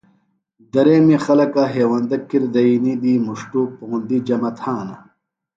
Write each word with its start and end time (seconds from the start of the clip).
دریمی 0.73 1.17
خلکہ 1.25 1.63
ہیوندہ 1.73 2.17
کِر 2.29 2.43
دئینی 2.53 2.93
دی 3.01 3.13
مُݜٹوۡ 3.25 3.69
پوندیۡ 3.77 4.23
جمع 4.27 4.51
تھانہ۔ 4.57 4.95